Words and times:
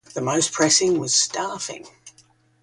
The 0.15 0.19
most 0.21 0.51
pressing 0.51 0.97
was 0.97 1.13
staffing. 1.13 1.85